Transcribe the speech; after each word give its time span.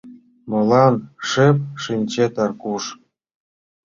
—Молан 0.49 0.95
шып 1.27 1.57
шинчет, 1.83 2.33
Аркуш? 2.43 2.83